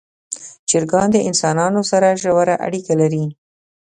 چرګان 0.69 1.07
د 1.13 1.17
انسانانو 1.29 1.81
سره 1.91 2.17
ژوره 2.21 2.55
اړیکه 2.67 2.93
لري. 3.01 3.25